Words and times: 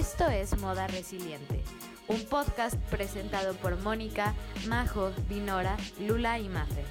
Esto 0.00 0.30
es 0.30 0.58
Moda 0.58 0.86
Resiliente, 0.86 1.60
un 2.08 2.24
podcast 2.24 2.76
presentado 2.88 3.52
por 3.56 3.78
Mónica, 3.82 4.32
Majo, 4.66 5.10
Dinora, 5.28 5.76
Lula 6.00 6.38
y 6.38 6.48
Mafe. 6.48 6.84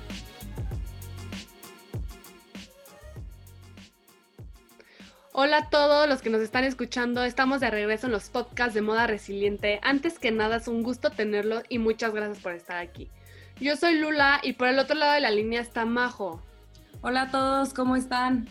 Hola 5.32 5.58
a 5.58 5.70
todos 5.72 6.08
los 6.08 6.22
que 6.22 6.30
nos 6.30 6.42
están 6.42 6.66
escuchando, 6.66 7.24
estamos 7.24 7.62
de 7.62 7.72
regreso 7.72 8.06
en 8.06 8.12
los 8.12 8.30
podcasts 8.30 8.76
de 8.76 8.84
Moda 8.84 9.08
Resiliente. 9.08 9.80
Antes 9.82 10.20
que 10.20 10.30
nada, 10.30 10.58
es 10.58 10.68
un 10.68 10.84
gusto 10.84 11.10
tenerlos 11.10 11.64
y 11.68 11.80
muchas 11.80 12.14
gracias 12.14 12.38
por 12.38 12.52
estar 12.52 12.78
aquí. 12.78 13.10
Yo 13.60 13.76
soy 13.76 13.96
Lula 13.96 14.40
y 14.44 14.54
por 14.54 14.68
el 14.68 14.78
otro 14.78 14.96
lado 14.96 15.14
de 15.14 15.22
la 15.22 15.32
línea 15.32 15.62
está 15.62 15.84
Majo. 15.84 16.44
Hola 17.02 17.24
a 17.24 17.32
todos, 17.32 17.74
¿cómo 17.74 17.96
están? 17.96 18.48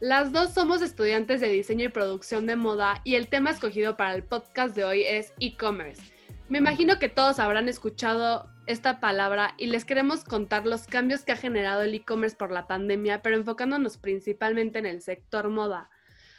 Las 0.00 0.30
dos 0.30 0.52
somos 0.52 0.82
estudiantes 0.82 1.40
de 1.40 1.48
diseño 1.48 1.86
y 1.86 1.88
producción 1.88 2.44
de 2.44 2.54
moda 2.54 3.00
y 3.02 3.14
el 3.14 3.28
tema 3.28 3.48
escogido 3.48 3.96
para 3.96 4.14
el 4.14 4.22
podcast 4.22 4.76
de 4.76 4.84
hoy 4.84 5.02
es 5.02 5.32
e-commerce. 5.40 6.02
Me 6.50 6.58
imagino 6.58 6.98
que 6.98 7.08
todos 7.08 7.38
habrán 7.38 7.66
escuchado 7.66 8.46
esta 8.66 9.00
palabra 9.00 9.54
y 9.56 9.68
les 9.68 9.86
queremos 9.86 10.22
contar 10.22 10.66
los 10.66 10.86
cambios 10.86 11.22
que 11.22 11.32
ha 11.32 11.36
generado 11.36 11.80
el 11.80 11.94
e-commerce 11.94 12.36
por 12.36 12.52
la 12.52 12.66
pandemia, 12.66 13.22
pero 13.22 13.36
enfocándonos 13.36 13.96
principalmente 13.96 14.78
en 14.78 14.84
el 14.84 15.00
sector 15.00 15.48
moda. 15.48 15.88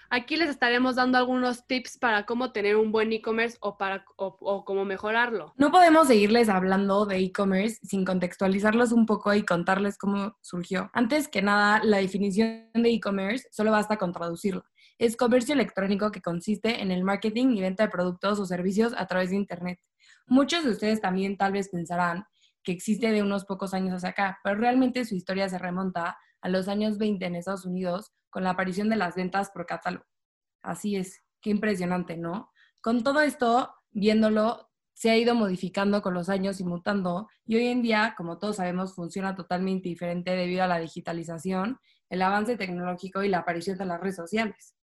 Aquí 0.10 0.38
les 0.38 0.50
estaremos 0.50 0.96
dando 0.96 1.18
algunos 1.18 1.68
tips 1.68 1.98
para 1.98 2.26
cómo 2.26 2.52
tener 2.52 2.78
un 2.78 2.92
buen 2.92 3.12
e-commerce 3.12 3.58
o, 3.60 3.78
para, 3.78 4.06
o, 4.16 4.64
cómo 4.64 4.86
mejorarlo. 4.86 5.54
No 5.58 5.72
podemos 5.72 6.08
seguirles 6.08 6.48
hablando 6.48 7.06
de 7.06 7.18
e-commerce 7.18 7.80
sin 7.84 8.06
contextualizarlos 8.06 8.94
un 8.94 9.06
poco 9.06 9.34
y 9.34 9.44
contarles 9.44 9.98
cómo 9.98 10.38
surgió. 10.42 10.90
Antes 10.94 11.28
que 11.28 11.42
nada, 11.42 11.82
la 11.84 11.98
definición 11.98 12.70
de 12.74 12.90
e-commerce 12.90 13.48
solo 13.52 13.72
basta 13.72 13.98
con 13.98 14.14
traducirlo. 14.14 14.64
Es 14.98 15.18
comercio 15.18 15.54
electrónico 15.54 16.12
que 16.12 16.22
consiste 16.22 16.82
en 16.82 16.92
el 16.92 17.04
marketing 17.04 17.50
y 17.56 17.62
venta 17.62 17.84
de 17.84 17.90
productos 17.90 18.40
o 18.40 18.46
servicios 18.46 18.94
a 18.98 19.06
través 19.08 19.32
de 19.32 19.36
Internet. 19.36 19.80
Muchos 20.26 20.64
de 20.64 20.72
ustedes 20.72 21.02
también 21.02 21.38
tal 21.38 21.52
vez 21.52 21.70
pensarán 21.70 22.26
que 22.64 22.72
existe 22.72 23.12
de 23.12 23.22
unos 23.22 23.46
pocos 23.46 23.74
años 23.74 23.96
hacia 23.96 24.10
acá, 24.10 24.40
pero 24.44 24.58
realmente 24.58 25.06
su 25.06 25.16
historia 25.16 25.50
se 25.50 25.58
remonta 25.58 26.18
a 26.42 26.50
los 26.50 26.68
años 26.68 26.98
20 26.98 27.26
en 27.26 27.36
Estados 27.36 27.66
Unidos 27.66 28.14
con 28.38 28.44
la 28.44 28.52
aparición 28.52 28.88
de 28.88 28.98
las 28.98 29.16
ventas 29.16 29.50
por 29.50 29.66
catálogo. 29.66 30.06
Así 30.62 30.96
es, 30.96 31.24
qué 31.42 31.50
impresionante, 31.50 32.18
¿no? 32.18 32.52
Con 32.82 33.04
todo 33.04 33.22
esto, 33.22 33.74
viéndolo, 33.90 34.70
se 34.94 35.10
ha 35.10 35.18
ido 35.18 35.34
modificando 35.34 36.04
con 36.04 36.14
los 36.14 36.30
años 36.30 36.60
y 36.60 36.64
mutando 36.64 37.28
y 37.48 37.56
hoy 37.56 37.66
en 37.66 37.82
día, 37.82 38.14
como 38.16 38.38
todos 38.38 38.58
sabemos, 38.58 38.94
funciona 38.94 39.34
totalmente 39.34 39.90
diferente 39.90 40.36
debido 40.36 40.64
a 40.64 40.68
la 40.68 40.78
digitalización, 40.78 41.80
el 42.12 42.22
avance 42.22 42.58
tecnológico 42.58 43.24
y 43.24 43.30
la 43.30 43.40
aparición 43.40 43.80
de 43.80 43.86
las 43.86 44.00
redes 44.00 44.18
sociales. 44.18 44.77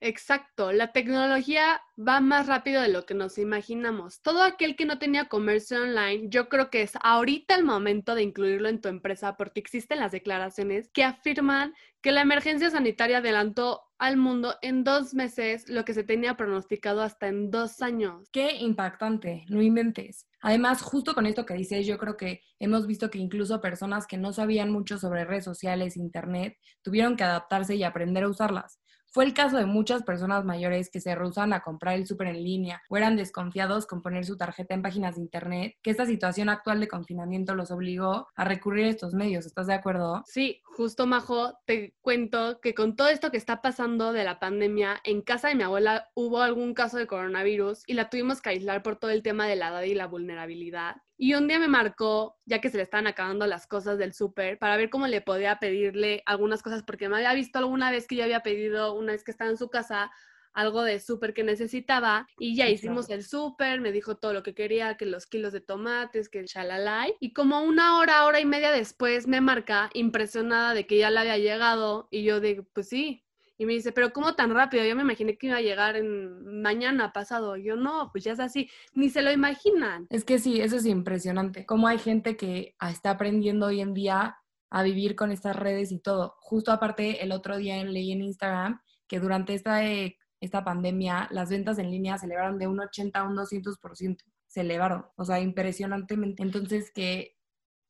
Exacto, 0.00 0.72
la 0.72 0.92
tecnología 0.92 1.80
va 1.96 2.20
más 2.20 2.46
rápido 2.46 2.82
de 2.82 2.88
lo 2.88 3.06
que 3.06 3.14
nos 3.14 3.38
imaginamos. 3.38 4.20
Todo 4.20 4.42
aquel 4.42 4.76
que 4.76 4.84
no 4.84 4.98
tenía 4.98 5.28
comercio 5.28 5.82
online, 5.82 6.28
yo 6.28 6.50
creo 6.50 6.68
que 6.68 6.82
es 6.82 6.92
ahorita 7.02 7.54
el 7.54 7.64
momento 7.64 8.14
de 8.14 8.22
incluirlo 8.22 8.68
en 8.68 8.82
tu 8.82 8.88
empresa 8.88 9.36
porque 9.38 9.60
existen 9.60 10.00
las 10.00 10.12
declaraciones 10.12 10.90
que 10.92 11.02
afirman 11.02 11.72
que 12.02 12.12
la 12.12 12.20
emergencia 12.20 12.70
sanitaria 12.70 13.18
adelantó 13.18 13.82
al 13.98 14.18
mundo 14.18 14.54
en 14.60 14.84
dos 14.84 15.14
meses 15.14 15.68
lo 15.68 15.86
que 15.86 15.94
se 15.94 16.04
tenía 16.04 16.36
pronosticado 16.36 17.00
hasta 17.00 17.28
en 17.28 17.50
dos 17.50 17.80
años. 17.80 18.28
Qué 18.30 18.54
impactante, 18.56 19.46
no 19.48 19.62
inventes. 19.62 20.26
Además, 20.40 20.82
justo 20.82 21.14
con 21.14 21.24
esto 21.24 21.46
que 21.46 21.54
dices, 21.54 21.86
yo 21.86 21.96
creo 21.96 22.18
que 22.18 22.42
hemos 22.58 22.86
visto 22.86 23.10
que 23.10 23.18
incluso 23.18 23.62
personas 23.62 24.06
que 24.06 24.18
no 24.18 24.34
sabían 24.34 24.70
mucho 24.70 24.98
sobre 24.98 25.24
redes 25.24 25.44
sociales, 25.44 25.96
internet, 25.96 26.58
tuvieron 26.82 27.16
que 27.16 27.24
adaptarse 27.24 27.74
y 27.74 27.82
aprender 27.82 28.24
a 28.24 28.28
usarlas. 28.28 28.78
Fue 29.16 29.24
el 29.24 29.32
caso 29.32 29.56
de 29.56 29.64
muchas 29.64 30.02
personas 30.02 30.44
mayores 30.44 30.90
que 30.90 31.00
se 31.00 31.14
rehusan 31.14 31.54
a 31.54 31.60
comprar 31.60 31.94
el 31.94 32.06
súper 32.06 32.26
en 32.26 32.44
línea 32.44 32.82
o 32.90 32.98
eran 32.98 33.16
desconfiados 33.16 33.86
con 33.86 34.02
poner 34.02 34.26
su 34.26 34.36
tarjeta 34.36 34.74
en 34.74 34.82
páginas 34.82 35.14
de 35.14 35.22
internet, 35.22 35.74
que 35.82 35.90
esta 35.90 36.04
situación 36.04 36.50
actual 36.50 36.80
de 36.80 36.88
confinamiento 36.88 37.54
los 37.54 37.70
obligó 37.70 38.28
a 38.34 38.44
recurrir 38.44 38.84
a 38.84 38.90
estos 38.90 39.14
medios. 39.14 39.46
¿Estás 39.46 39.68
de 39.68 39.72
acuerdo? 39.72 40.22
Sí, 40.26 40.60
justo 40.76 41.06
Majo, 41.06 41.58
te 41.64 41.96
cuento 42.02 42.60
que 42.60 42.74
con 42.74 42.96
todo 42.96 43.08
esto 43.08 43.30
que 43.30 43.38
está 43.38 43.62
pasando 43.62 44.12
de 44.12 44.24
la 44.24 44.38
pandemia, 44.38 45.00
en 45.04 45.22
casa 45.22 45.48
de 45.48 45.54
mi 45.54 45.62
abuela 45.62 46.10
hubo 46.14 46.42
algún 46.42 46.74
caso 46.74 46.98
de 46.98 47.06
coronavirus 47.06 47.82
y 47.86 47.94
la 47.94 48.10
tuvimos 48.10 48.42
que 48.42 48.50
aislar 48.50 48.82
por 48.82 48.96
todo 48.96 49.10
el 49.10 49.22
tema 49.22 49.46
de 49.46 49.56
la 49.56 49.68
edad 49.68 49.82
y 49.84 49.94
la 49.94 50.06
vulnerabilidad. 50.06 50.96
Y 51.16 51.32
un 51.32 51.48
día 51.48 51.58
me 51.58 51.66
marcó, 51.66 52.36
ya 52.44 52.60
que 52.60 52.68
se 52.68 52.76
le 52.76 52.82
estaban 52.82 53.06
acabando 53.06 53.46
las 53.46 53.66
cosas 53.66 53.96
del 53.96 54.12
súper, 54.12 54.58
para 54.58 54.76
ver 54.76 54.90
cómo 54.90 55.06
le 55.06 55.22
podía 55.22 55.58
pedirle 55.58 56.22
algunas 56.26 56.62
cosas, 56.62 56.82
porque 56.82 57.08
me 57.08 57.16
había 57.16 57.32
visto 57.32 57.58
alguna 57.58 57.90
vez 57.90 58.06
que 58.06 58.16
yo 58.16 58.24
había 58.24 58.40
pedido, 58.40 58.92
una 58.92 59.12
vez 59.12 59.24
que 59.24 59.30
estaba 59.30 59.48
en 59.48 59.56
su 59.56 59.70
casa, 59.70 60.10
algo 60.56 60.82
de 60.82 60.98
súper 60.98 61.34
que 61.34 61.44
necesitaba 61.44 62.26
y 62.38 62.56
ya 62.56 62.68
hicimos 62.68 63.08
el 63.10 63.22
súper, 63.22 63.80
me 63.80 63.92
dijo 63.92 64.16
todo 64.16 64.32
lo 64.32 64.42
que 64.42 64.54
quería, 64.54 64.96
que 64.96 65.04
los 65.06 65.26
kilos 65.26 65.52
de 65.52 65.60
tomates, 65.60 66.28
que 66.28 66.40
el 66.40 66.46
chalalay. 66.46 67.14
Y 67.20 67.34
como 67.34 67.62
una 67.62 67.98
hora, 67.98 68.24
hora 68.24 68.40
y 68.40 68.46
media 68.46 68.72
después 68.72 69.28
me 69.28 69.40
marca 69.40 69.90
impresionada 69.92 70.72
de 70.72 70.86
que 70.86 70.96
ya 70.98 71.10
le 71.10 71.20
había 71.20 71.36
llegado 71.36 72.08
y 72.10 72.24
yo 72.24 72.40
digo, 72.40 72.64
pues 72.72 72.88
sí, 72.88 73.22
y 73.58 73.66
me 73.66 73.74
dice, 73.74 73.92
pero 73.92 74.12
¿cómo 74.12 74.34
tan 74.34 74.54
rápido? 74.54 74.84
Yo 74.84 74.96
me 74.96 75.02
imaginé 75.02 75.36
que 75.36 75.46
iba 75.46 75.56
a 75.56 75.62
llegar 75.62 75.96
en 75.96 76.60
mañana 76.60 77.12
pasado. 77.12 77.56
Yo 77.56 77.76
no, 77.76 78.10
pues 78.12 78.24
ya 78.24 78.32
es 78.32 78.40
así. 78.40 78.68
Ni 78.92 79.08
se 79.08 79.22
lo 79.22 79.32
imaginan. 79.32 80.06
Es 80.10 80.24
que 80.24 80.38
sí, 80.38 80.60
eso 80.60 80.76
es 80.76 80.84
impresionante. 80.84 81.64
Cómo 81.64 81.88
hay 81.88 81.98
gente 81.98 82.36
que 82.36 82.74
está 82.90 83.10
aprendiendo 83.10 83.66
hoy 83.66 83.80
en 83.80 83.94
día 83.94 84.36
a 84.68 84.82
vivir 84.82 85.16
con 85.16 85.32
estas 85.32 85.56
redes 85.56 85.90
y 85.90 85.98
todo. 85.98 86.36
Justo 86.40 86.70
aparte, 86.70 87.22
el 87.22 87.32
otro 87.32 87.56
día 87.56 87.82
leí 87.82 88.12
en 88.12 88.22
Instagram 88.22 88.80
que 89.06 89.20
durante 89.20 89.54
esta, 89.54 89.86
eh, 89.86 90.18
esta 90.40 90.64
pandemia 90.64 91.28
las 91.30 91.50
ventas 91.50 91.78
en 91.78 91.90
línea 91.90 92.18
se 92.18 92.26
elevaron 92.26 92.58
de 92.58 92.66
un 92.66 92.80
80 92.80 93.18
a 93.18 93.24
un 93.24 93.36
200%. 93.36 94.18
Se 94.46 94.60
elevaron, 94.60 95.06
o 95.16 95.24
sea, 95.24 95.40
impresionantemente. 95.40 96.42
Entonces, 96.42 96.90
que 96.90 97.36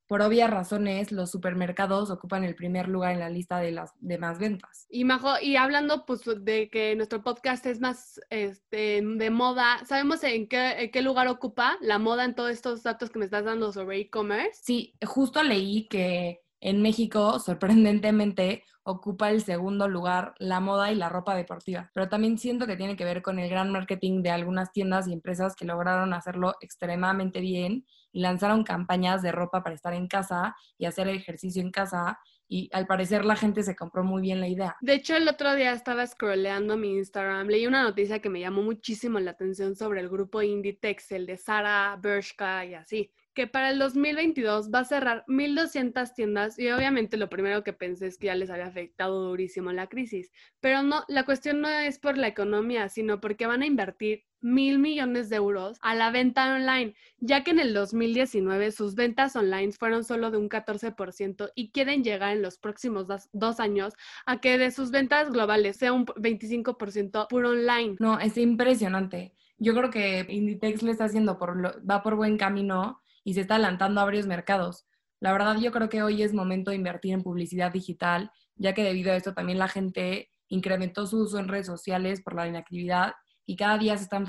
por 0.07 0.21
obvias 0.21 0.49
razones, 0.49 1.11
los 1.11 1.29
supermercados 1.31 2.09
ocupan 2.09 2.45
el 2.45 2.55
primer 2.55 2.87
lugar 2.87 3.11
en 3.11 3.19
la 3.19 3.29
lista 3.29 3.59
de 3.59 3.73
las 3.73 3.91
demás 3.99 4.39
ventas. 4.39 4.85
Y 4.89 5.03
Majo, 5.03 5.33
y 5.41 5.57
hablando 5.57 6.05
pues 6.05 6.21
de 6.39 6.69
que 6.69 6.95
nuestro 6.95 7.21
podcast 7.21 7.65
es 7.65 7.81
más 7.81 8.19
este, 8.29 9.01
de 9.03 9.29
moda, 9.29 9.83
¿sabemos 9.85 10.23
en 10.23 10.47
qué, 10.47 10.83
en 10.83 10.91
qué 10.91 11.01
lugar 11.01 11.27
ocupa 11.27 11.77
la 11.81 11.99
moda 11.99 12.23
en 12.23 12.35
todos 12.35 12.51
estos 12.51 12.83
datos 12.83 13.09
que 13.09 13.19
me 13.19 13.25
estás 13.25 13.43
dando 13.43 13.73
sobre 13.73 13.99
e-commerce? 13.99 14.61
Sí, 14.63 14.95
justo 15.05 15.43
leí 15.43 15.87
que 15.89 16.41
en 16.59 16.81
México, 16.81 17.39
sorprendentemente, 17.39 18.63
ocupa 18.83 19.29
el 19.29 19.43
segundo 19.43 19.89
lugar 19.89 20.33
la 20.39 20.61
moda 20.61 20.91
y 20.91 20.95
la 20.95 21.09
ropa 21.09 21.35
deportiva, 21.35 21.91
pero 21.93 22.07
también 22.07 22.37
siento 22.37 22.65
que 22.65 22.77
tiene 22.77 22.95
que 22.95 23.03
ver 23.03 23.21
con 23.21 23.37
el 23.37 23.49
gran 23.49 23.69
marketing 23.69 24.23
de 24.23 24.29
algunas 24.29 24.71
tiendas 24.71 25.07
y 25.07 25.13
empresas 25.13 25.57
que 25.57 25.65
lograron 25.65 26.13
hacerlo 26.13 26.55
extremadamente 26.61 27.41
bien 27.41 27.85
y 28.13 28.21
lanzaron 28.21 28.63
campañas 28.63 29.21
de 29.21 29.33
ropa 29.33 29.61
para 29.61 29.75
estar 29.75 29.93
en 29.93 30.07
casa 30.07 30.55
y 30.77 30.85
hacer 30.85 31.09
ejercicio 31.09 31.61
en 31.61 31.71
casa 31.71 32.17
y 32.47 32.69
al 32.71 32.87
parecer 32.87 33.25
la 33.25 33.35
gente 33.35 33.61
se 33.61 33.75
compró 33.75 34.05
muy 34.05 34.21
bien 34.21 34.39
la 34.39 34.47
idea. 34.47 34.77
De 34.79 34.93
hecho, 34.93 35.17
el 35.17 35.27
otro 35.27 35.53
día 35.53 35.73
estaba 35.73 36.07
scrolleando 36.07 36.77
mi 36.77 36.95
Instagram, 36.95 37.47
leí 37.47 37.67
una 37.67 37.83
noticia 37.83 38.19
que 38.19 38.29
me 38.29 38.39
llamó 38.39 38.61
muchísimo 38.61 39.19
la 39.19 39.31
atención 39.31 39.75
sobre 39.75 39.99
el 39.99 40.07
grupo 40.07 40.41
Inditex, 40.41 41.11
el 41.11 41.25
de 41.25 41.35
Sara, 41.35 41.97
Bershka 42.01 42.65
y 42.65 42.73
así 42.75 43.11
que 43.37 43.45
para 43.45 43.69
el 43.69 43.77
2022 43.77 44.71
va 44.73 44.79
a 44.79 44.85
cerrar 44.85 45.23
1.200 45.27 46.11
tiendas 46.15 46.57
y 46.57 46.71
obviamente 46.71 47.17
lo 47.17 47.29
primero 47.29 47.63
que 47.63 47.71
pensé 47.71 48.07
es 48.07 48.17
que 48.17 48.25
ya 48.25 48.33
les 48.33 48.49
había 48.49 48.65
afectado 48.65 49.25
durísimo 49.25 49.71
la 49.71 49.85
crisis. 49.85 50.31
Pero 50.59 50.81
no, 50.81 51.03
la 51.07 51.23
cuestión 51.23 51.61
no 51.61 51.69
es 51.69 51.99
por 51.99 52.17
la 52.17 52.29
economía, 52.29 52.89
sino 52.89 53.21
porque 53.21 53.45
van 53.45 53.61
a 53.61 53.67
invertir 53.67 54.23
mil 54.41 54.79
millones 54.79 55.29
de 55.29 55.35
euros 55.35 55.77
a 55.83 55.93
la 55.93 56.09
venta 56.09 56.51
online, 56.55 56.95
ya 57.19 57.43
que 57.43 57.51
en 57.51 57.59
el 57.59 57.75
2019 57.75 58.71
sus 58.71 58.95
ventas 58.95 59.35
online 59.35 59.71
fueron 59.71 60.03
solo 60.03 60.31
de 60.31 60.39
un 60.39 60.49
14% 60.49 61.51
y 61.53 61.69
quieren 61.69 62.03
llegar 62.03 62.35
en 62.35 62.41
los 62.41 62.57
próximos 62.57 63.05
dos, 63.33 63.59
años 63.59 63.93
a 64.25 64.41
que 64.41 64.57
de 64.57 64.71
sus 64.71 64.89
ventas 64.89 65.29
globales 65.29 65.77
sea 65.77 65.93
un 65.93 66.07
25% 66.07 67.27
puro 67.27 67.51
online. 67.51 67.97
No, 67.99 68.19
es 68.19 68.35
impresionante. 68.35 69.35
Yo 69.59 69.75
creo 69.75 69.91
que 69.91 70.25
Inditex 70.27 70.81
le 70.81 70.89
está 70.89 71.05
haciendo 71.05 71.37
por 71.37 71.87
va 71.87 72.01
por 72.01 72.15
buen 72.15 72.37
camino 72.37 72.99
y 73.27 73.33
se 73.33 73.41
está 73.41 73.55
adelantando 73.55 73.99
a 73.99 74.05
varios 74.05 74.25
mercados. 74.25 74.87
La 75.19 75.33
verdad 75.33 75.57
yo 75.57 75.73
creo 75.73 75.89
que 75.89 76.01
hoy 76.01 76.23
es 76.23 76.33
momento 76.33 76.71
de 76.71 76.77
invertir 76.77 77.13
en 77.13 77.23
publicidad 77.23 77.73
digital, 77.73 78.31
ya 78.55 78.73
que 78.73 78.83
debido 78.83 79.11
a 79.11 79.17
esto 79.17 79.33
también 79.33 79.59
la 79.59 79.67
gente 79.67 80.29
incrementó 80.47 81.05
su 81.05 81.23
uso 81.23 81.37
en 81.37 81.49
redes 81.49 81.65
sociales 81.65 82.21
por 82.21 82.35
la 82.35 82.47
inactividad 82.47 83.15
y 83.45 83.57
cada 83.57 83.77
día 83.79 83.97
se 83.97 84.03
están 84.03 84.25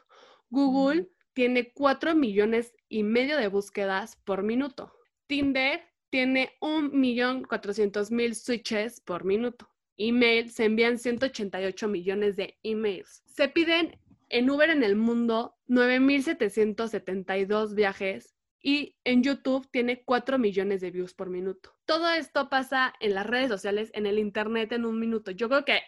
Google 0.49 1.09
tiene 1.35 1.71
4 1.73 2.15
millones 2.15 2.73
y 2.89 3.03
medio 3.03 3.37
de 3.37 3.49
búsquedas 3.49 4.15
por 4.23 4.41
minuto. 4.41 4.91
Tinder 5.27 5.81
tiene 6.09 6.53
1.400.000 6.61 8.33
switches 8.33 9.01
por 9.01 9.25
minuto. 9.25 9.69
Email, 9.97 10.49
se 10.49 10.65
envían 10.65 10.97
188 10.97 11.87
millones 11.89 12.37
de 12.37 12.57
emails. 12.63 13.21
Se 13.25 13.49
piden 13.49 13.99
en 14.29 14.49
Uber 14.49 14.69
en 14.69 14.81
el 14.81 14.95
mundo 14.95 15.57
9.772 15.67 17.75
viajes 17.75 18.33
y 18.61 18.95
en 19.03 19.21
YouTube 19.21 19.69
tiene 19.71 20.03
4 20.03 20.39
millones 20.39 20.79
de 20.79 20.91
views 20.91 21.13
por 21.13 21.29
minuto. 21.29 21.75
Todo 21.85 22.09
esto 22.09 22.49
pasa 22.49 22.93
en 23.01 23.13
las 23.13 23.27
redes 23.27 23.49
sociales, 23.49 23.91
en 23.93 24.05
el 24.05 24.19
Internet 24.19 24.71
en 24.71 24.85
un 24.85 24.97
minuto. 24.99 25.31
Yo 25.31 25.49
creo 25.49 25.65
que, 25.65 25.81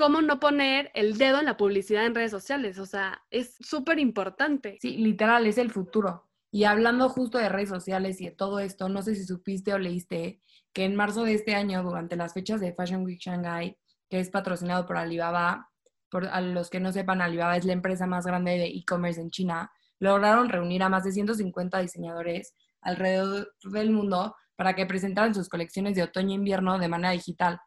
¿cómo 0.00 0.22
no 0.22 0.40
poner 0.40 0.90
el 0.94 1.18
dedo 1.18 1.40
en 1.40 1.44
la 1.44 1.58
publicidad 1.58 2.06
en 2.06 2.14
redes 2.14 2.30
sociales? 2.30 2.78
O 2.78 2.86
sea, 2.86 3.22
es 3.30 3.54
súper 3.60 3.98
importante. 3.98 4.78
Sí, 4.80 4.96
literal, 4.96 5.46
es 5.46 5.58
el 5.58 5.70
futuro. 5.70 6.26
Y 6.50 6.64
hablando 6.64 7.10
justo 7.10 7.36
de 7.36 7.50
redes 7.50 7.68
sociales 7.68 8.18
y 8.22 8.24
de 8.24 8.30
todo 8.30 8.60
esto, 8.60 8.88
no 8.88 9.02
sé 9.02 9.14
si 9.14 9.26
supiste 9.26 9.74
o 9.74 9.78
leíste 9.78 10.40
que 10.72 10.86
en 10.86 10.96
marzo 10.96 11.24
de 11.24 11.34
este 11.34 11.54
año, 11.54 11.82
durante 11.82 12.16
las 12.16 12.32
fechas 12.32 12.62
de 12.62 12.72
Fashion 12.72 13.04
Week 13.04 13.20
Shanghai, 13.20 13.76
que 14.08 14.20
es 14.20 14.30
patrocinado 14.30 14.86
por 14.86 14.96
Alibaba, 14.96 15.68
por 16.08 16.28
a 16.28 16.40
los 16.40 16.70
que 16.70 16.80
no 16.80 16.92
sepan, 16.92 17.20
Alibaba 17.20 17.58
es 17.58 17.66
la 17.66 17.74
empresa 17.74 18.06
más 18.06 18.24
grande 18.24 18.52
de 18.52 18.68
e-commerce 18.68 19.20
en 19.20 19.28
China, 19.28 19.70
lograron 19.98 20.48
reunir 20.48 20.82
a 20.82 20.88
más 20.88 21.04
de 21.04 21.12
150 21.12 21.78
diseñadores 21.78 22.54
alrededor 22.80 23.52
del 23.64 23.90
mundo 23.90 24.34
para 24.56 24.74
que 24.74 24.86
presentaran 24.86 25.34
sus 25.34 25.50
colecciones 25.50 25.94
de 25.94 26.04
otoño 26.04 26.30
e 26.30 26.36
invierno 26.36 26.78
de 26.78 26.88
manera 26.88 27.10
digital. 27.10 27.60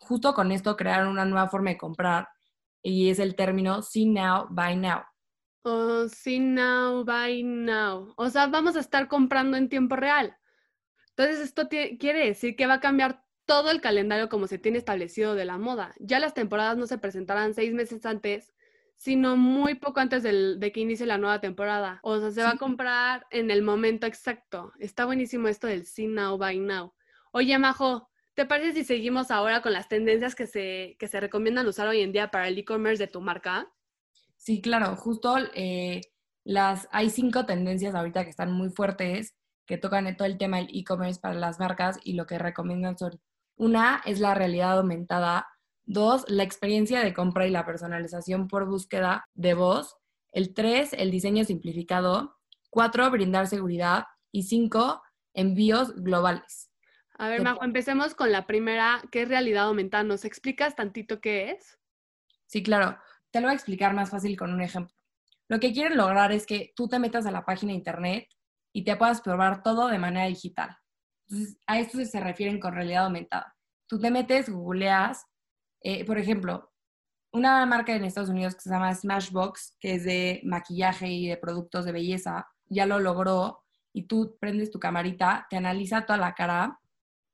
Justo 0.00 0.34
con 0.34 0.50
esto 0.50 0.76
crearon 0.76 1.08
una 1.08 1.24
nueva 1.24 1.48
forma 1.48 1.70
de 1.70 1.78
comprar 1.78 2.28
y 2.82 3.10
es 3.10 3.20
el 3.20 3.36
término 3.36 3.82
See 3.82 4.06
Now, 4.06 4.48
Buy 4.50 4.76
Now. 4.76 5.02
Oh, 5.62 6.08
see 6.08 6.38
now, 6.40 7.04
buy 7.04 7.42
now. 7.42 8.14
O 8.16 8.30
sea, 8.30 8.46
vamos 8.46 8.76
a 8.76 8.80
estar 8.80 9.08
comprando 9.08 9.58
en 9.58 9.68
tiempo 9.68 9.94
real. 9.94 10.34
Entonces, 11.10 11.40
esto 11.40 11.68
quiere 11.68 12.26
decir 12.26 12.56
que 12.56 12.66
va 12.66 12.74
a 12.74 12.80
cambiar 12.80 13.22
todo 13.44 13.70
el 13.70 13.82
calendario 13.82 14.30
como 14.30 14.46
se 14.46 14.58
tiene 14.58 14.78
establecido 14.78 15.34
de 15.34 15.44
la 15.44 15.58
moda. 15.58 15.94
Ya 15.98 16.18
las 16.18 16.32
temporadas 16.32 16.78
no 16.78 16.86
se 16.86 16.96
presentarán 16.96 17.52
seis 17.52 17.74
meses 17.74 18.06
antes, 18.06 18.54
sino 18.96 19.36
muy 19.36 19.74
poco 19.74 20.00
antes 20.00 20.22
de 20.22 20.72
que 20.72 20.80
inicie 20.80 21.04
la 21.04 21.18
nueva 21.18 21.42
temporada. 21.42 22.00
O 22.02 22.18
sea, 22.18 22.30
se 22.30 22.42
va 22.42 22.52
a 22.52 22.58
comprar 22.58 23.26
en 23.30 23.50
el 23.50 23.60
momento 23.62 24.06
exacto. 24.06 24.72
Está 24.78 25.04
buenísimo 25.04 25.48
esto 25.48 25.66
del 25.66 25.84
see 25.84 26.06
now, 26.06 26.38
buy 26.38 26.58
now. 26.58 26.94
Oye, 27.32 27.58
Majo, 27.58 28.09
¿te 28.40 28.46
parece 28.46 28.72
si 28.72 28.84
seguimos 28.84 29.30
ahora 29.30 29.60
con 29.60 29.74
las 29.74 29.86
tendencias 29.86 30.34
que 30.34 30.46
se, 30.46 30.96
que 30.98 31.08
se 31.08 31.20
recomiendan 31.20 31.66
usar 31.66 31.86
hoy 31.86 32.00
en 32.00 32.10
día 32.10 32.30
para 32.30 32.48
el 32.48 32.56
e-commerce 32.56 33.04
de 33.04 33.12
tu 33.12 33.20
marca? 33.20 33.70
Sí, 34.38 34.62
claro, 34.62 34.96
justo 34.96 35.36
eh, 35.54 36.00
las, 36.42 36.88
hay 36.90 37.10
cinco 37.10 37.44
tendencias 37.44 37.94
ahorita 37.94 38.24
que 38.24 38.30
están 38.30 38.50
muy 38.50 38.70
fuertes, 38.70 39.36
que 39.66 39.76
tocan 39.76 40.16
todo 40.16 40.24
el 40.26 40.38
tema 40.38 40.56
del 40.56 40.70
e-commerce 40.72 41.20
para 41.20 41.34
las 41.34 41.60
marcas 41.60 41.98
y 42.02 42.14
lo 42.14 42.24
que 42.24 42.38
recomiendan 42.38 42.96
son, 42.96 43.20
una 43.56 44.00
es 44.06 44.20
la 44.20 44.32
realidad 44.32 44.78
aumentada, 44.78 45.46
dos, 45.84 46.24
la 46.26 46.42
experiencia 46.42 47.00
de 47.00 47.12
compra 47.12 47.46
y 47.46 47.50
la 47.50 47.66
personalización 47.66 48.48
por 48.48 48.66
búsqueda 48.66 49.22
de 49.34 49.52
voz, 49.52 49.98
el 50.32 50.54
tres, 50.54 50.94
el 50.94 51.10
diseño 51.10 51.44
simplificado, 51.44 52.38
cuatro, 52.70 53.10
brindar 53.10 53.48
seguridad 53.48 54.04
y 54.32 54.44
cinco, 54.44 55.02
envíos 55.34 55.94
globales. 55.96 56.69
A 57.20 57.28
ver, 57.28 57.42
Majo, 57.42 57.62
empecemos 57.64 58.14
con 58.14 58.32
la 58.32 58.46
primera, 58.46 59.02
¿qué 59.12 59.22
es 59.22 59.28
realidad 59.28 59.64
aumentada? 59.64 60.02
¿Nos 60.02 60.24
explicas 60.24 60.74
tantito 60.74 61.20
qué 61.20 61.50
es? 61.50 61.78
Sí, 62.46 62.62
claro. 62.62 62.96
Te 63.30 63.40
lo 63.40 63.46
voy 63.48 63.52
a 63.52 63.56
explicar 63.56 63.92
más 63.92 64.08
fácil 64.08 64.38
con 64.38 64.54
un 64.54 64.62
ejemplo. 64.62 64.96
Lo 65.46 65.60
que 65.60 65.74
quieren 65.74 65.98
lograr 65.98 66.32
es 66.32 66.46
que 66.46 66.72
tú 66.74 66.88
te 66.88 66.98
metas 66.98 67.26
a 67.26 67.30
la 67.30 67.44
página 67.44 67.72
de 67.72 67.76
internet 67.76 68.26
y 68.72 68.84
te 68.84 68.96
puedas 68.96 69.20
probar 69.20 69.62
todo 69.62 69.88
de 69.88 69.98
manera 69.98 70.28
digital. 70.28 70.74
Entonces, 71.28 71.58
a 71.66 71.78
esto 71.78 72.02
se 72.02 72.20
refieren 72.20 72.58
con 72.58 72.72
realidad 72.72 73.04
aumentada. 73.04 73.54
Tú 73.86 74.00
te 74.00 74.10
metes, 74.10 74.48
googleas, 74.48 75.26
eh, 75.82 76.06
por 76.06 76.16
ejemplo, 76.16 76.72
una 77.32 77.66
marca 77.66 77.94
en 77.94 78.04
Estados 78.04 78.30
Unidos 78.30 78.54
que 78.54 78.62
se 78.62 78.70
llama 78.70 78.94
Smashbox, 78.94 79.76
que 79.78 79.96
es 79.96 80.04
de 80.04 80.40
maquillaje 80.44 81.08
y 81.08 81.28
de 81.28 81.36
productos 81.36 81.84
de 81.84 81.92
belleza, 81.92 82.48
ya 82.64 82.86
lo 82.86 82.98
logró 82.98 83.62
y 83.92 84.06
tú 84.06 84.38
prendes 84.40 84.70
tu 84.70 84.80
camarita, 84.80 85.46
te 85.50 85.58
analiza 85.58 86.06
toda 86.06 86.18
la 86.18 86.34
cara 86.34 86.80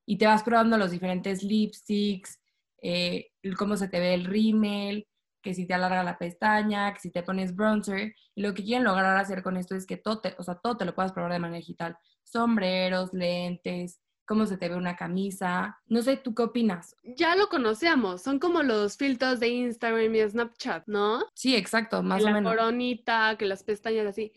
y 0.07 0.17
te 0.17 0.25
vas 0.25 0.41
probando 0.41 0.77
los 0.77 0.89
diferentes 0.89 1.43
lipsticks, 1.43 2.39
eh, 2.81 3.27
cómo 3.57 3.75
se 3.75 3.89
te 3.89 3.99
ve 3.99 4.13
el 4.13 4.25
rímel, 4.25 5.05
que 5.41 5.53
si 5.53 5.67
te 5.67 5.73
alarga 5.73 6.03
la 6.03 6.17
pestaña, 6.17 6.93
que 6.93 6.99
si 7.01 7.11
te 7.11 7.23
pones 7.23 7.53
bronzer. 7.55 8.15
Y 8.33 8.41
lo 8.41 8.53
que 8.53 8.63
quieren 8.63 8.85
lograr 8.85 9.17
hacer 9.17 9.43
con 9.43 9.57
esto 9.57 9.75
es 9.75 9.85
que 9.85 9.97
todo 9.97 10.21
te, 10.21 10.33
o 10.37 10.43
sea, 10.43 10.55
todo 10.55 10.77
te 10.77 10.85
lo 10.85 10.95
puedas 10.95 11.11
probar 11.11 11.33
de 11.33 11.39
manera 11.39 11.59
digital. 11.59 11.97
Sombreros, 12.23 13.13
lentes, 13.13 13.99
cómo 14.25 14.45
se 14.45 14.57
te 14.57 14.69
ve 14.69 14.75
una 14.75 14.95
camisa. 14.95 15.77
No 15.87 16.01
sé, 16.01 16.15
¿tú 16.15 16.33
qué 16.33 16.43
opinas? 16.43 16.95
Ya 17.03 17.35
lo 17.35 17.49
conocemos, 17.49 18.21
son 18.21 18.39
como 18.39 18.63
los 18.63 18.95
filtros 18.95 19.41
de 19.41 19.49
Instagram 19.49 20.15
y 20.15 20.29
Snapchat, 20.29 20.87
¿no? 20.87 21.25
Sí, 21.33 21.53
exacto, 21.53 22.01
más 22.01 22.23
o 22.23 22.27
menos. 22.27 22.43
La 22.43 22.49
coronita, 22.49 23.35
que 23.37 23.45
las 23.45 23.63
pestañas 23.63 24.07
así. 24.07 24.31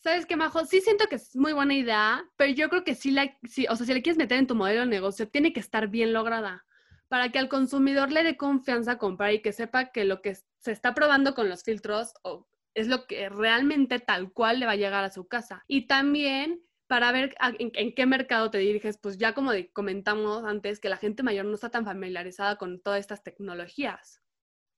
¿Sabes 0.00 0.26
qué, 0.26 0.36
Majo? 0.36 0.64
Sí 0.64 0.80
siento 0.80 1.06
que 1.08 1.16
es 1.16 1.34
muy 1.34 1.52
buena 1.52 1.74
idea, 1.74 2.24
pero 2.36 2.52
yo 2.52 2.68
creo 2.68 2.84
que 2.84 2.94
sí, 2.94 3.10
la, 3.10 3.36
sí, 3.44 3.66
o 3.68 3.74
sea, 3.74 3.84
si 3.84 3.94
le 3.94 4.02
quieres 4.02 4.18
meter 4.18 4.38
en 4.38 4.46
tu 4.46 4.54
modelo 4.54 4.80
de 4.80 4.86
negocio, 4.86 5.28
tiene 5.28 5.52
que 5.52 5.60
estar 5.60 5.88
bien 5.88 6.12
lograda 6.12 6.64
para 7.08 7.30
que 7.30 7.38
al 7.38 7.48
consumidor 7.48 8.12
le 8.12 8.22
dé 8.22 8.36
confianza 8.36 8.92
a 8.92 8.98
comprar 8.98 9.32
y 9.32 9.42
que 9.42 9.52
sepa 9.52 9.90
que 9.90 10.04
lo 10.04 10.20
que 10.22 10.34
se 10.34 10.72
está 10.72 10.94
probando 10.94 11.34
con 11.34 11.48
los 11.48 11.62
filtros 11.62 12.12
es 12.74 12.86
lo 12.86 13.06
que 13.06 13.28
realmente 13.28 13.98
tal 13.98 14.32
cual 14.32 14.60
le 14.60 14.66
va 14.66 14.72
a 14.72 14.76
llegar 14.76 15.04
a 15.04 15.10
su 15.10 15.26
casa. 15.26 15.64
Y 15.66 15.86
también 15.86 16.62
para 16.86 17.12
ver 17.12 17.34
en, 17.40 17.94
qué 17.94 18.06
mercado 18.06 18.50
te 18.50 18.58
diriges, 18.58 18.98
pues 18.98 19.18
ya 19.18 19.34
como 19.34 19.52
comentamos 19.72 20.44
antes, 20.44 20.80
que 20.80 20.88
la 20.88 20.96
gente 20.96 21.22
mayor 21.22 21.44
no 21.44 21.54
está 21.54 21.70
tan 21.70 21.84
familiarizada 21.84 22.56
con 22.56 22.80
todas 22.80 23.00
estas 23.00 23.22
tecnologías. 23.22 24.22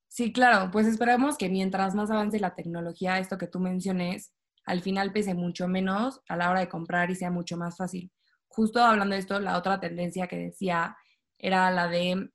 Sí, 0.08 0.32
claro, 0.32 0.70
pues 0.73 0.88
esperamos 0.88 1.38
que 1.38 1.49
mientras 1.49 1.94
más 1.94 2.11
avance 2.11 2.40
la 2.40 2.56
tecnología, 2.56 3.19
esto 3.19 3.38
que 3.38 3.46
tú 3.46 3.61
menciones, 3.61 4.33
al 4.64 4.83
final 4.83 5.12
pese 5.12 5.35
mucho 5.35 5.69
menos 5.69 6.21
a 6.29 6.37
la 6.37 6.50
hora 6.50 6.61
de 6.61 6.69
comprar 6.69 7.11
y 7.11 7.14
sea 7.14 7.31
mucho 7.31 7.57
más 7.57 7.76
fácil. 7.76 8.11
Justo 8.49 8.83
hablando 8.83 9.14
de 9.14 9.21
esto, 9.21 9.38
la 9.40 9.57
otra 9.57 9.81
tendencia 9.81 10.26
que 10.26 10.37
decía 10.37 10.97
era 11.38 11.71
la 11.71 11.88
de 11.88 12.31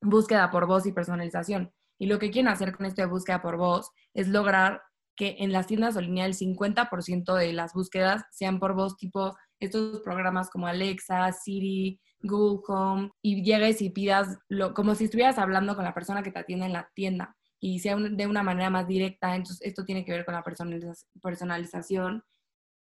búsqueda 0.00 0.50
por 0.50 0.66
voz 0.66 0.86
y 0.86 0.92
personalización. 0.92 1.72
Y 1.98 2.06
lo 2.06 2.18
que 2.18 2.30
quieren 2.30 2.48
hacer 2.48 2.76
con 2.76 2.86
esto 2.86 3.02
de 3.02 3.08
búsqueda 3.08 3.42
por 3.42 3.56
voz 3.56 3.90
es 4.14 4.28
lograr 4.28 4.82
que 5.16 5.36
en 5.38 5.50
las 5.50 5.66
tiendas 5.66 5.96
o 5.96 6.00
línea 6.00 6.26
el 6.26 6.34
50% 6.34 7.34
de 7.34 7.52
las 7.52 7.72
búsquedas 7.72 8.24
sean 8.30 8.58
por 8.60 8.74
voz, 8.74 8.96
tipo 8.96 9.34
estos 9.58 10.00
programas 10.02 10.50
como 10.50 10.66
Alexa, 10.66 11.32
Siri, 11.32 11.98
Google 12.20 12.62
Home, 12.68 13.10
y 13.22 13.42
llegues 13.42 13.80
y 13.80 13.90
pidas 13.90 14.38
como 14.74 14.94
si 14.94 15.04
estuvieras 15.04 15.38
hablando 15.38 15.74
con 15.74 15.84
la 15.84 15.94
persona 15.94 16.22
que 16.22 16.30
te 16.30 16.38
atiende 16.38 16.66
en 16.66 16.74
la 16.74 16.90
tienda 16.94 17.34
y 17.66 17.80
sea 17.80 17.96
de 17.96 18.26
una 18.28 18.44
manera 18.44 18.70
más 18.70 18.86
directa. 18.86 19.34
Entonces, 19.34 19.60
esto 19.66 19.84
tiene 19.84 20.04
que 20.04 20.12
ver 20.12 20.24
con 20.24 20.34
la 20.34 20.44
personalización. 20.44 22.22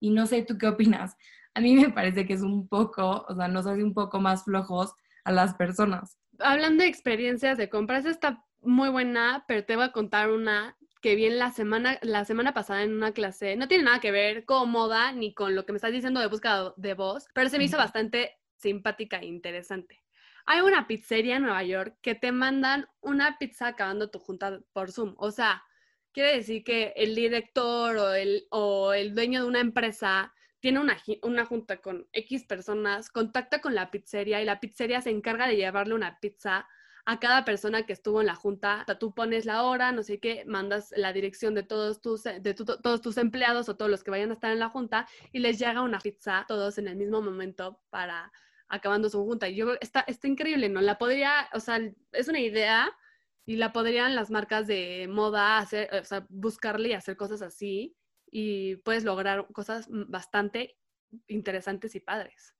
Y 0.00 0.10
no 0.10 0.26
sé, 0.26 0.42
¿tú 0.42 0.58
qué 0.58 0.66
opinas? 0.66 1.16
A 1.54 1.60
mí 1.62 1.74
me 1.74 1.88
parece 1.88 2.26
que 2.26 2.34
es 2.34 2.42
un 2.42 2.68
poco, 2.68 3.24
o 3.26 3.34
sea, 3.34 3.48
nos 3.48 3.66
hace 3.66 3.82
un 3.82 3.94
poco 3.94 4.20
más 4.20 4.44
flojos 4.44 4.92
a 5.24 5.32
las 5.32 5.54
personas. 5.54 6.18
Hablando 6.40 6.82
de 6.82 6.90
experiencias 6.90 7.56
de 7.56 7.70
compras, 7.70 8.04
está 8.04 8.44
muy 8.60 8.90
buena, 8.90 9.46
pero 9.48 9.64
te 9.64 9.76
voy 9.76 9.86
a 9.86 9.92
contar 9.92 10.30
una 10.30 10.76
que 11.00 11.14
vi 11.14 11.30
la 11.30 11.52
semana, 11.52 11.98
la 12.02 12.26
semana 12.26 12.52
pasada 12.52 12.82
en 12.82 12.92
una 12.92 13.12
clase. 13.12 13.56
No 13.56 13.68
tiene 13.68 13.84
nada 13.84 14.00
que 14.00 14.10
ver 14.10 14.44
con 14.44 14.70
moda 14.70 15.12
ni 15.12 15.32
con 15.32 15.54
lo 15.54 15.64
que 15.64 15.72
me 15.72 15.76
estás 15.76 15.92
diciendo 15.92 16.20
de 16.20 16.26
búsqueda 16.26 16.74
de 16.76 16.92
voz, 16.92 17.28
pero 17.32 17.48
se 17.48 17.56
me 17.56 17.64
hizo 17.64 17.78
bastante 17.78 18.32
simpática 18.56 19.20
e 19.20 19.26
interesante. 19.26 20.02
Hay 20.46 20.60
una 20.60 20.86
pizzería 20.86 21.36
en 21.36 21.42
Nueva 21.42 21.64
York 21.64 21.98
que 22.00 22.14
te 22.14 22.30
mandan 22.30 22.88
una 23.00 23.36
pizza 23.38 23.66
acabando 23.66 24.10
tu 24.10 24.20
junta 24.20 24.60
por 24.72 24.92
Zoom. 24.92 25.14
O 25.18 25.32
sea, 25.32 25.64
quiere 26.12 26.36
decir 26.36 26.62
que 26.62 26.92
el 26.96 27.16
director 27.16 27.96
o 27.96 28.14
el, 28.14 28.46
o 28.50 28.92
el 28.92 29.14
dueño 29.14 29.42
de 29.42 29.48
una 29.48 29.60
empresa 29.60 30.32
tiene 30.60 30.78
una, 30.78 30.96
una 31.22 31.44
junta 31.44 31.78
con 31.78 32.08
X 32.12 32.44
personas, 32.44 33.10
contacta 33.10 33.60
con 33.60 33.74
la 33.74 33.90
pizzería 33.90 34.40
y 34.40 34.44
la 34.44 34.60
pizzería 34.60 35.00
se 35.00 35.10
encarga 35.10 35.48
de 35.48 35.56
llevarle 35.56 35.94
una 35.94 36.18
pizza 36.20 36.66
a 37.06 37.20
cada 37.20 37.44
persona 37.44 37.84
que 37.84 37.92
estuvo 37.92 38.20
en 38.20 38.26
la 38.26 38.34
junta. 38.36 38.84
Tú 39.00 39.14
pones 39.14 39.46
la 39.46 39.64
hora, 39.64 39.92
no 39.92 40.02
sé 40.04 40.20
qué, 40.20 40.44
mandas 40.46 40.92
la 40.96 41.12
dirección 41.12 41.54
de 41.54 41.64
todos 41.64 42.00
tus, 42.00 42.22
de 42.24 42.54
todos 42.54 43.00
tus 43.00 43.16
empleados 43.16 43.68
o 43.68 43.76
todos 43.76 43.90
los 43.90 44.04
que 44.04 44.10
vayan 44.12 44.30
a 44.30 44.34
estar 44.34 44.52
en 44.52 44.60
la 44.60 44.68
junta 44.68 45.08
y 45.32 45.40
les 45.40 45.58
llega 45.58 45.82
una 45.82 45.98
pizza 45.98 46.44
todos 46.46 46.78
en 46.78 46.88
el 46.88 46.96
mismo 46.96 47.20
momento 47.20 47.80
para 47.90 48.32
acabando 48.68 49.08
su 49.08 49.24
junta. 49.24 49.48
Yo, 49.48 49.74
está, 49.80 50.00
está 50.06 50.28
increíble, 50.28 50.68
¿no? 50.68 50.80
La 50.80 50.98
podría, 50.98 51.48
o 51.52 51.60
sea, 51.60 51.80
es 52.12 52.28
una 52.28 52.40
idea 52.40 52.90
Y 53.46 53.56
la 53.56 53.72
podrían 53.72 54.16
las 54.16 54.30
marcas 54.30 54.66
de 54.66 55.08
moda 55.08 55.58
hacer, 55.58 55.88
o 55.94 56.04
sea, 56.04 56.26
buscarle 56.28 56.88
y 56.90 56.92
hacer 56.94 57.16
cosas 57.16 57.42
así 57.42 57.96
y 58.30 58.76
puedes 58.76 59.04
lograr 59.04 59.46
cosas 59.52 59.86
bastante 59.88 60.76
interesantes 61.28 61.94
y 61.94 62.00
padres. 62.00 62.54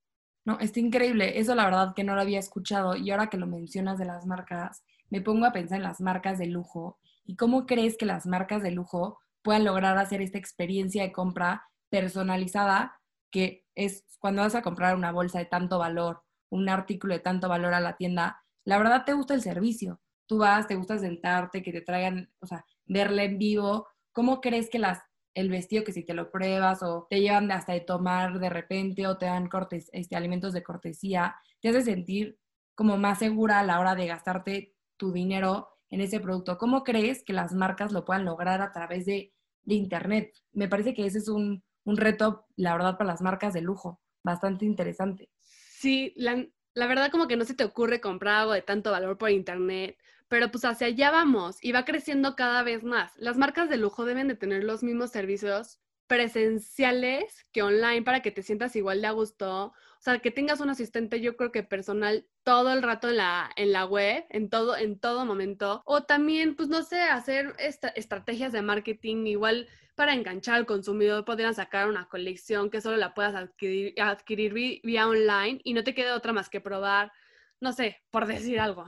No, 0.45 0.57
está 0.59 0.79
increíble. 0.79 1.39
Eso 1.39 1.55
la 1.55 1.65
verdad 1.65 1.93
que 1.93 2.05
no 2.05 2.15
lo 2.15 2.21
había 2.21 2.39
escuchado 2.39 2.95
y 2.95 3.11
ahora 3.11 3.27
que 3.27 3.37
lo 3.37 3.47
mencionas 3.47 3.99
de 3.99 4.05
las 4.05 4.25
marcas, 4.25 4.83
me 5.09 5.21
pongo 5.21 5.45
a 5.45 5.51
pensar 5.51 5.77
en 5.77 5.83
las 5.83 5.99
marcas 5.99 6.39
de 6.39 6.47
lujo 6.47 6.99
y 7.25 7.35
cómo 7.35 7.65
crees 7.65 7.97
que 7.97 8.05
las 8.05 8.25
marcas 8.25 8.63
de 8.63 8.71
lujo 8.71 9.19
puedan 9.41 9.65
lograr 9.65 9.97
hacer 9.97 10.21
esta 10.21 10.37
experiencia 10.37 11.03
de 11.03 11.11
compra 11.11 11.63
personalizada 11.89 12.96
que 13.31 13.65
es 13.75 14.05
cuando 14.19 14.41
vas 14.41 14.55
a 14.55 14.61
comprar 14.61 14.95
una 14.95 15.11
bolsa 15.11 15.39
de 15.39 15.45
tanto 15.45 15.79
valor, 15.79 16.23
un 16.49 16.69
artículo 16.69 17.13
de 17.13 17.19
tanto 17.19 17.49
valor 17.49 17.73
a 17.73 17.79
la 17.79 17.97
tienda, 17.97 18.43
la 18.65 18.77
verdad 18.77 19.05
te 19.05 19.13
gusta 19.13 19.33
el 19.33 19.41
servicio. 19.41 20.01
Tú 20.27 20.39
vas, 20.39 20.67
te 20.67 20.75
gusta 20.75 20.99
sentarte, 20.99 21.63
que 21.63 21.71
te 21.71 21.81
traigan, 21.81 22.31
o 22.39 22.47
sea, 22.47 22.65
verla 22.85 23.23
en 23.23 23.37
vivo. 23.37 23.87
¿Cómo 24.11 24.41
crees 24.41 24.69
que 24.69 24.79
las 24.79 24.99
el 25.37 25.49
vestido 25.49 25.83
que 25.83 25.93
si 25.93 26.03
te 26.03 26.15
lo 26.15 26.31
pruebas 26.31 26.81
o 26.81 27.05
te 27.11 27.21
llevan 27.21 27.51
hasta 27.51 27.73
de 27.73 27.81
tomar 27.81 28.39
de 28.39 28.49
repente 28.49 29.05
o 29.05 29.19
te 29.19 29.27
dan 29.27 29.47
cortes, 29.47 29.87
este, 29.93 30.15
alimentos 30.15 30.51
de 30.51 30.63
cortesía, 30.63 31.35
te 31.61 31.69
hace 31.69 31.83
sentir 31.83 32.39
como 32.73 32.97
más 32.97 33.19
segura 33.19 33.59
a 33.59 33.63
la 33.63 33.79
hora 33.79 33.93
de 33.93 34.07
gastarte 34.07 34.75
tu 34.97 35.11
dinero 35.11 35.69
en 35.91 36.01
ese 36.01 36.19
producto. 36.19 36.57
¿Cómo 36.57 36.83
crees 36.83 37.23
que 37.23 37.33
las 37.33 37.53
marcas 37.53 37.91
lo 37.91 38.03
puedan 38.03 38.25
lograr 38.25 38.61
a 38.61 38.71
través 38.71 39.05
de, 39.05 39.33
Internet? 39.65 40.33
Me 40.53 40.67
parece 40.67 40.95
que 40.95 41.05
ese 41.05 41.19
es 41.19 41.27
un, 41.27 41.63
un, 41.87 41.97
reto, 41.97 42.45
la 42.55 42.73
verdad, 42.73 42.97
para 42.97 43.11
las 43.11 43.21
marcas 43.21 43.53
de 43.53 43.61
lujo, 43.61 44.01
bastante 44.23 44.65
interesante. 44.65 45.29
Sí, 45.41 46.13
la, 46.15 46.45
la 46.73 46.87
verdad 46.87 47.09
como 47.11 47.27
que 47.27 47.37
no 47.37 47.45
se 47.45 47.55
te 47.55 47.63
ocurre 47.63 48.01
comprar 48.01 48.41
algo 48.41 48.53
de 48.53 48.61
tanto 48.61 48.91
valor 48.91 49.17
por 49.17 49.29
Internet 49.31 49.97
pero 50.27 50.51
pues 50.51 50.65
hacia 50.65 50.87
allá 50.87 51.11
vamos 51.11 51.57
y 51.61 51.71
va 51.71 51.85
creciendo 51.85 52.35
cada 52.35 52.63
vez 52.63 52.83
más. 52.83 53.13
Las 53.17 53.37
marcas 53.37 53.69
de 53.69 53.77
lujo 53.77 54.05
deben 54.05 54.27
de 54.27 54.35
tener 54.35 54.63
los 54.63 54.83
mismos 54.83 55.11
servicios 55.11 55.79
presenciales 56.07 57.45
que 57.51 57.63
online 57.63 58.01
para 58.01 58.21
que 58.21 58.31
te 58.31 58.43
sientas 58.43 58.75
igual 58.75 59.01
de 59.01 59.07
a 59.07 59.11
gusto. 59.11 59.67
O 59.67 59.99
sea, 59.99 60.19
que 60.19 60.31
tengas 60.31 60.59
un 60.59 60.69
asistente, 60.69 61.21
yo 61.21 61.35
creo 61.35 61.51
que 61.51 61.63
personal 61.63 62.27
todo 62.43 62.71
el 62.71 62.81
rato 62.81 63.09
en 63.09 63.17
la, 63.17 63.49
en 63.55 63.73
la 63.73 63.85
web, 63.85 64.25
en 64.29 64.49
todo, 64.49 64.77
en 64.77 64.99
todo 64.99 65.25
momento. 65.25 65.81
O 65.85 66.03
también, 66.03 66.55
pues 66.55 66.69
no 66.69 66.83
sé, 66.83 67.01
hacer 67.01 67.55
estrategias 67.57 68.53
de 68.53 68.61
marketing 68.61 69.25
igual 69.25 69.67
para 69.97 70.13
enganchar 70.13 70.55
al 70.55 70.67
consumidor. 70.67 71.25
Podrían 71.25 71.55
sacar 71.55 71.89
una 71.89 72.07
colección 72.07 72.69
que 72.69 72.81
solo 72.81 72.97
la 72.97 73.15
puedas 73.15 73.33
adquirir, 73.33 73.99
adquirir 73.99 74.53
vía 74.53 75.07
online 75.07 75.59
y 75.63 75.73
no 75.73 75.83
te 75.83 75.95
quede 75.95 76.11
otra 76.11 76.33
más 76.33 76.49
que 76.49 76.61
probar, 76.61 77.11
no 77.59 77.73
sé, 77.73 77.97
por 78.11 78.27
decir 78.27 78.59
algo. 78.59 78.85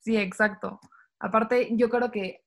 Sí, 0.00 0.16
exacto. 0.16 0.80
Aparte, 1.20 1.68
yo 1.76 1.88
creo 1.88 2.10
que, 2.10 2.42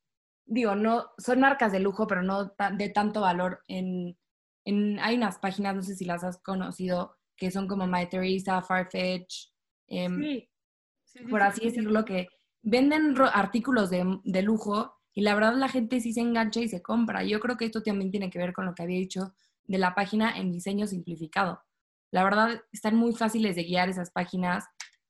digo, 0.45 0.75
no, 0.75 1.11
son 1.17 1.39
marcas 1.39 1.71
de 1.71 1.79
lujo, 1.79 2.05
pero 2.05 2.21
no 2.23 2.53
de 2.73 2.89
tanto 2.89 3.21
valor. 3.21 3.63
En, 3.69 4.17
en, 4.65 4.99
hay 4.99 5.15
unas 5.15 5.39
páginas, 5.39 5.73
no 5.73 5.81
sé 5.81 5.95
si 5.95 6.03
las 6.03 6.25
has 6.25 6.41
conocido, 6.41 7.15
que 7.37 7.51
son 7.51 7.69
como 7.69 7.87
My 7.87 8.09
Teresa, 8.09 8.61
Farfetch, 8.61 9.53
eh, 9.87 10.49
por 11.29 11.41
así 11.41 11.65
decirlo, 11.65 12.03
que 12.03 12.27
venden 12.61 13.15
artículos 13.33 13.89
de, 13.89 14.19
de, 14.25 14.41
lujo 14.41 14.99
y 15.13 15.21
la 15.21 15.35
verdad 15.35 15.55
la 15.55 15.69
gente 15.69 15.99
sí 15.99 16.13
se 16.13 16.21
engancha 16.21 16.59
y 16.59 16.67
se 16.67 16.81
compra. 16.81 17.23
Yo 17.23 17.39
creo 17.39 17.57
que 17.57 17.65
esto 17.65 17.83
también 17.83 18.11
tiene 18.11 18.29
que 18.29 18.39
ver 18.39 18.53
con 18.53 18.65
lo 18.65 18.73
que 18.73 18.83
había 18.83 18.99
dicho 18.99 19.33
de 19.65 19.77
la 19.77 19.95
página 19.95 20.37
en 20.37 20.51
diseño 20.51 20.87
simplificado. 20.87 21.61
La 22.11 22.23
verdad, 22.23 22.61
están 22.71 22.95
muy 22.95 23.13
fáciles 23.13 23.55
de 23.55 23.63
guiar 23.63 23.89
esas 23.89 24.11
páginas 24.11 24.65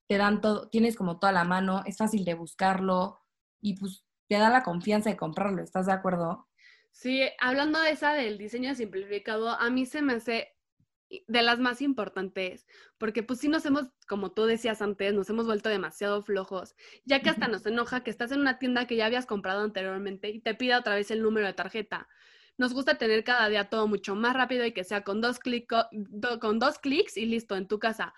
te 0.07 0.17
dan 0.17 0.41
todo, 0.41 0.69
tienes 0.69 0.95
como 0.95 1.19
toda 1.19 1.31
la 1.31 1.43
mano, 1.43 1.83
es 1.85 1.97
fácil 1.97 2.25
de 2.25 2.33
buscarlo 2.33 3.19
y 3.61 3.77
pues 3.77 4.05
te 4.27 4.37
da 4.37 4.49
la 4.49 4.63
confianza 4.63 5.09
de 5.09 5.17
comprarlo, 5.17 5.63
¿estás 5.63 5.85
de 5.85 5.93
acuerdo? 5.93 6.47
Sí, 6.91 7.21
hablando 7.39 7.79
de 7.81 7.91
esa 7.91 8.13
del 8.13 8.37
diseño 8.37 8.75
simplificado, 8.75 9.49
a 9.49 9.69
mí 9.69 9.85
se 9.85 10.01
me 10.01 10.13
hace 10.13 10.55
de 11.27 11.41
las 11.41 11.59
más 11.59 11.81
importantes, 11.81 12.65
porque 12.97 13.23
pues 13.23 13.39
sí 13.39 13.49
nos 13.49 13.65
hemos, 13.65 13.91
como 14.07 14.31
tú 14.31 14.45
decías 14.45 14.81
antes, 14.81 15.13
nos 15.13 15.29
hemos 15.29 15.45
vuelto 15.45 15.69
demasiado 15.69 16.23
flojos, 16.23 16.75
ya 17.05 17.21
que 17.21 17.29
hasta 17.29 17.47
nos 17.47 17.65
enoja 17.65 18.03
que 18.03 18.11
estás 18.11 18.31
en 18.31 18.41
una 18.41 18.59
tienda 18.59 18.87
que 18.87 18.95
ya 18.95 19.05
habías 19.05 19.25
comprado 19.25 19.61
anteriormente 19.63 20.29
y 20.29 20.39
te 20.39 20.55
pida 20.55 20.79
otra 20.79 20.95
vez 20.95 21.11
el 21.11 21.21
número 21.21 21.47
de 21.47 21.53
tarjeta. 21.53 22.07
Nos 22.57 22.73
gusta 22.73 22.97
tener 22.97 23.23
cada 23.23 23.49
día 23.49 23.69
todo 23.69 23.87
mucho 23.87 24.15
más 24.15 24.35
rápido 24.35 24.65
y 24.65 24.73
que 24.73 24.83
sea 24.83 25.03
con 25.03 25.21
dos, 25.21 25.39
con 26.39 26.59
dos 26.59 26.79
clics 26.79 27.17
y 27.17 27.25
listo 27.25 27.55
en 27.55 27.67
tu 27.67 27.79
casa. 27.79 28.13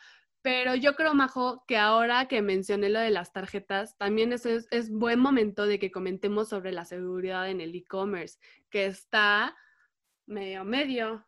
Pero 0.45 0.75
yo 0.75 0.95
creo, 0.95 1.15
Majo, 1.15 1.63
que 1.67 1.77
ahora 1.77 2.27
que 2.27 2.43
mencioné 2.43 2.89
lo 2.89 2.99
de 2.99 3.09
las 3.09 3.33
tarjetas, 3.33 3.97
también 3.97 4.31
es, 4.31 4.45
es, 4.45 4.91
buen 4.91 5.19
momento 5.19 5.65
de 5.65 5.79
que 5.79 5.89
comentemos 5.89 6.49
sobre 6.49 6.71
la 6.71 6.85
seguridad 6.85 7.49
en 7.49 7.61
el 7.61 7.73
e-commerce, 7.73 8.37
que 8.69 8.85
está 8.85 9.55
medio 10.27 10.63
medio. 10.63 11.25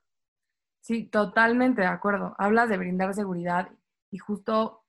Sí, 0.82 1.04
totalmente 1.06 1.82
de 1.82 1.88
acuerdo. 1.88 2.36
Hablas 2.38 2.70
de 2.70 2.78
brindar 2.78 3.14
seguridad 3.14 3.70
y 4.10 4.18
justo 4.18 4.84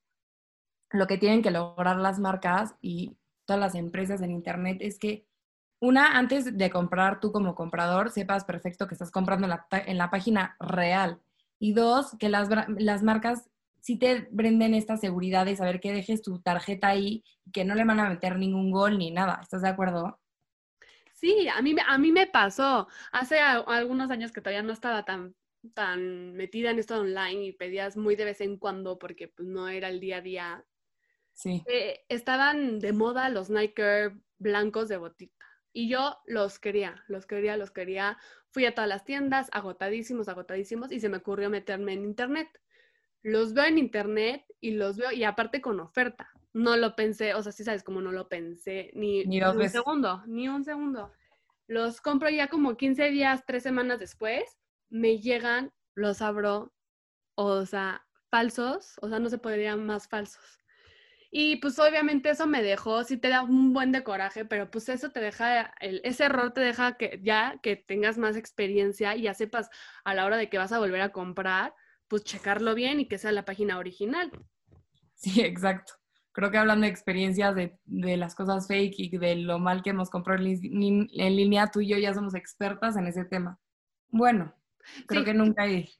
lo 0.91 1.07
que 1.07 1.19
tienen 1.19 1.43
que 1.43 1.51
lograr 1.51 1.97
las 1.97 2.19
marcas 2.19 2.75
y 2.81 3.17
todas 3.45 3.61
las 3.61 3.75
empresas 3.75 4.23
en 4.23 4.31
Internet 4.31 4.79
es 4.81 4.99
que, 4.99 5.27
una, 5.81 6.19
antes 6.19 6.57
de 6.57 6.71
comprar 6.71 7.21
tú 7.21 7.31
como 7.31 7.55
comprador, 7.55 8.11
sepas 8.11 8.45
perfecto 8.45 8.89
que 8.89 8.95
estás 8.95 9.11
comprando 9.11 9.47
en 9.47 9.51
la, 9.51 9.67
en 9.71 9.99
la 9.99 10.11
página 10.11 10.57
real. 10.59 11.21
Y 11.59 11.73
dos, 11.73 12.17
que 12.19 12.29
las, 12.29 12.49
las 12.79 13.03
marcas 13.03 13.49
si 13.81 13.97
te 13.97 14.29
brinden 14.31 14.75
esta 14.75 14.97
seguridad 14.97 15.47
de 15.47 15.57
saber 15.57 15.81
que 15.81 15.93
dejes 15.93 16.23
tu 16.23 16.41
tarjeta 16.41 16.89
ahí 16.89 17.25
y 17.45 17.53
que 17.53 17.65
no 17.65 17.75
le 17.75 17.85
van 17.85 18.01
a 18.01 18.09
meter 18.09 18.37
ningún 18.37 18.71
gol 18.71 18.99
ni 18.99 19.11
nada. 19.11 19.39
¿Estás 19.41 19.63
de 19.63 19.69
acuerdo? 19.69 20.21
Sí, 21.15 21.49
a 21.49 21.63
mí, 21.63 21.75
a 21.87 21.99
mí 21.99 22.13
me 22.13 22.27
pasó. 22.27 22.87
Hace 23.13 23.41
algunos 23.41 24.11
años 24.11 24.31
que 24.31 24.41
todavía 24.41 24.63
no 24.63 24.73
estaba 24.73 25.05
tan, 25.05 25.35
tan 25.75 26.35
metida 26.35 26.71
en 26.71 26.79
esto 26.79 27.01
online 27.01 27.45
y 27.45 27.53
pedías 27.53 27.97
muy 27.97 28.17
de 28.17 28.25
vez 28.25 28.41
en 28.41 28.57
cuando 28.57 28.99
porque 28.99 29.29
pues, 29.29 29.49
no 29.49 29.69
era 29.69 29.89
el 29.89 30.01
día 30.01 30.19
a 30.19 30.21
día. 30.21 30.65
Sí. 31.33 31.63
Eh, 31.67 32.05
estaban 32.09 32.79
de 32.79 32.93
moda 32.93 33.29
los 33.29 33.51
Nike 33.51 34.13
blancos 34.39 34.89
de 34.89 34.97
botita. 34.97 35.47
Y 35.73 35.89
yo 35.89 36.19
los 36.27 36.59
quería, 36.59 37.05
los 37.09 37.27
quería, 37.27 37.57
los 37.57 37.71
quería. 37.71 38.19
Fui 38.51 38.65
a 38.65 38.75
todas 38.75 38.89
las 38.89 39.05
tiendas, 39.05 39.49
agotadísimos, 39.53 40.29
agotadísimos, 40.29 40.91
y 40.91 41.01
se 41.01 41.09
me 41.09 41.19
ocurrió 41.19 41.51
meterme 41.51 41.93
en 41.93 42.05
internet 42.05 42.49
los 43.23 43.53
veo 43.53 43.65
en 43.65 43.79
internet 43.79 44.45
y 44.61 44.73
los 44.73 44.97
veo, 44.97 45.13
y 45.13 45.25
aparte 45.25 45.61
con 45.61 45.81
oferta. 45.81 46.31
No 46.53 46.77
lo 46.77 46.97
pensé, 46.97 47.35
o 47.35 47.43
sea, 47.43 47.53
sí 47.53 47.63
sabes 47.63 47.83
cómo 47.83 48.01
no 48.01 48.11
lo 48.11 48.29
pensé, 48.29 48.91
ni, 48.95 49.23
un 49.41 49.69
segundo, 49.69 50.23
ni 50.27 50.49
un 50.49 50.65
segundo. 50.65 51.13
Los 51.67 52.01
compro 52.01 52.31
ya 52.31 52.49
como 52.49 52.77
15 52.77 53.11
días, 53.11 53.45
3 53.47 53.63
semanas 53.63 54.01
después, 54.01 54.59
me 54.91 55.19
llegan, 55.19 55.73
los 55.95 56.23
abro, 56.23 56.73
o 57.35 57.67
sea, 57.67 58.07
falsos, 58.31 58.99
o 59.01 59.09
sea, 59.09 59.19
no 59.19 59.31
se 59.31 59.39
podrían 59.39 59.85
más 59.87 60.09
falsos. 60.09 60.59
Y 61.31 61.57
pues 61.57 61.79
obviamente 61.79 62.31
eso 62.31 62.47
me 62.47 62.63
dejó, 62.63 63.05
sí 63.05 63.19
te 63.19 63.29
da 63.29 63.43
un 63.43 63.75
buen 63.75 63.93
de 63.93 64.03
coraje, 64.03 64.47
pero 64.47 64.71
pues 64.71 64.89
eso 64.89 65.11
te 65.11 65.21
deja, 65.21 65.75
el, 65.81 66.01
ese 66.05 66.25
error 66.25 66.53
te 66.53 66.63
deja 66.63 66.97
que 66.97 67.21
ya 67.23 67.59
que 67.63 67.77
tengas 67.77 68.17
más 68.17 68.37
experiencia 68.37 69.15
y 69.15 69.23
ya 69.23 69.35
sepas 69.35 69.69
a 70.05 70.15
la 70.15 70.25
hora 70.25 70.39
de 70.39 70.49
que 70.49 70.57
vas 70.57 70.73
a 70.73 70.79
volver 70.79 71.03
a 71.03 71.13
comprar, 71.13 71.75
pues 72.09 72.25
checarlo 72.25 72.75
bien 72.75 73.01
y 73.01 73.09
que 73.09 73.19
sea 73.19 73.33
la 73.33 73.45
página 73.45 73.79
original. 73.79 74.31
Sí, 75.15 75.43
exacto. 75.43 75.95
Creo 76.33 76.51
que 76.51 76.59
hablando 76.59 76.85
de 76.85 76.91
experiencias 76.91 77.55
de, 77.55 77.77
las 78.17 78.35
cosas 78.35 78.69
fake 78.69 78.95
y 78.99 79.19
de 79.19 79.37
lo 79.37 79.59
mal 79.59 79.83
que 79.83 79.91
hemos 79.91 80.09
comprado 80.09 80.45
en, 80.45 81.37
línea, 81.37 81.67
tú 81.67 81.81
y 81.81 81.89
yo 81.89 81.99
ya 81.99 82.15
somos 82.15 82.35
expertas 82.35 82.97
en 82.97 83.09
ese 83.09 83.25
tema. 83.25 83.59
Bueno, 84.09 84.55
creo 85.07 85.25
que 85.25 85.35
nunca 85.35 85.65
hay 85.65 85.91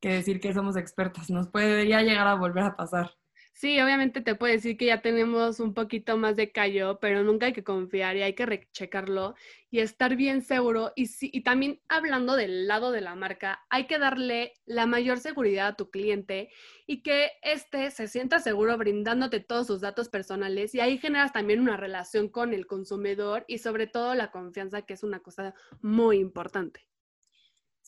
que 0.00 0.10
decir 0.10 0.40
que 0.40 0.54
somos 0.54 0.76
expertas. 0.76 1.30
Nos 1.30 1.48
podría 1.48 2.02
llegar 2.02 2.26
a 2.26 2.34
volver 2.34 2.64
a 2.64 2.76
pasar. 2.76 3.10
Sí, 3.58 3.80
obviamente 3.80 4.20
te 4.20 4.36
puedo 4.36 4.52
decir 4.52 4.76
que 4.76 4.86
ya 4.86 5.02
tenemos 5.02 5.58
un 5.58 5.74
poquito 5.74 6.16
más 6.16 6.36
de 6.36 6.52
callo, 6.52 7.00
pero 7.00 7.24
nunca 7.24 7.46
hay 7.46 7.52
que 7.52 7.64
confiar 7.64 8.16
y 8.16 8.22
hay 8.22 8.34
que 8.34 8.46
rechecarlo 8.46 9.34
y 9.68 9.80
estar 9.80 10.14
bien 10.14 10.42
seguro. 10.42 10.92
Y, 10.94 11.10
y 11.20 11.42
también 11.42 11.80
hablando 11.88 12.36
del 12.36 12.68
lado 12.68 12.92
de 12.92 13.00
la 13.00 13.16
marca, 13.16 13.66
hay 13.68 13.88
que 13.88 13.98
darle 13.98 14.52
la 14.64 14.86
mayor 14.86 15.18
seguridad 15.18 15.66
a 15.66 15.76
tu 15.76 15.90
cliente 15.90 16.50
y 16.86 17.02
que 17.02 17.32
éste 17.42 17.90
se 17.90 18.06
sienta 18.06 18.38
seguro 18.38 18.78
brindándote 18.78 19.40
todos 19.40 19.66
sus 19.66 19.80
datos 19.80 20.08
personales 20.08 20.72
y 20.76 20.80
ahí 20.80 20.96
generas 20.96 21.32
también 21.32 21.58
una 21.58 21.76
relación 21.76 22.28
con 22.28 22.54
el 22.54 22.68
consumidor 22.68 23.44
y 23.48 23.58
sobre 23.58 23.88
todo 23.88 24.14
la 24.14 24.30
confianza, 24.30 24.82
que 24.82 24.94
es 24.94 25.02
una 25.02 25.18
cosa 25.18 25.52
muy 25.82 26.18
importante. 26.18 26.87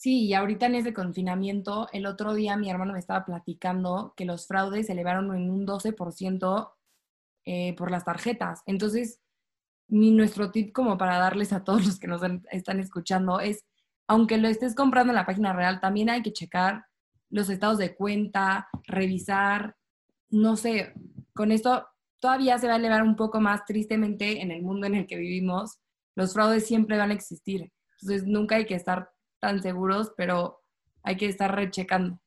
Sí, 0.01 0.25
y 0.25 0.33
ahorita 0.33 0.65
en 0.65 0.77
ese 0.77 0.95
confinamiento, 0.95 1.87
el 1.93 2.07
otro 2.07 2.33
día 2.33 2.57
mi 2.57 2.71
hermano 2.71 2.95
me 2.95 2.99
estaba 2.99 3.27
platicando 3.27 4.15
que 4.17 4.25
los 4.25 4.47
fraudes 4.47 4.87
se 4.87 4.93
elevaron 4.93 5.27
en 5.37 5.51
un 5.51 5.67
12% 5.67 6.73
eh, 7.45 7.77
por 7.77 7.91
las 7.91 8.07
tarjetas. 8.07 8.63
Entonces, 8.65 9.21
mi, 9.89 10.11
nuestro 10.11 10.53
tip 10.53 10.73
como 10.73 10.97
para 10.97 11.19
darles 11.19 11.53
a 11.53 11.65
todos 11.65 11.85
los 11.85 11.99
que 11.99 12.07
nos 12.07 12.23
están 12.51 12.81
escuchando 12.81 13.41
es, 13.41 13.67
aunque 14.09 14.39
lo 14.39 14.49
estés 14.49 14.75
comprando 14.75 15.11
en 15.11 15.17
la 15.17 15.27
página 15.27 15.53
real, 15.53 15.83
también 15.83 16.09
hay 16.09 16.23
que 16.23 16.33
checar 16.33 16.87
los 17.29 17.51
estados 17.51 17.77
de 17.77 17.95
cuenta, 17.95 18.71
revisar, 18.85 19.77
no 20.31 20.57
sé, 20.57 20.95
con 21.35 21.53
esto 21.53 21.87
todavía 22.21 22.57
se 22.59 22.69
va 22.69 22.73
a 22.73 22.79
elevar 22.79 23.03
un 23.03 23.17
poco 23.17 23.39
más 23.43 23.67
tristemente 23.67 24.41
en 24.41 24.51
el 24.51 24.63
mundo 24.63 24.87
en 24.87 24.95
el 24.95 25.07
que 25.07 25.17
vivimos. 25.19 25.79
Los 26.17 26.33
fraudes 26.33 26.67
siempre 26.67 26.97
van 26.97 27.11
a 27.11 27.15
existir. 27.15 27.71
Entonces 28.01 28.27
nunca 28.27 28.57
hay 28.57 28.65
que 28.65 28.77
estar 28.77 29.11
tan 29.41 29.63
seguros, 29.63 30.13
pero 30.17 30.63
hay 31.03 31.17
que 31.17 31.27
estar 31.27 31.55
rechecando. 31.55 32.21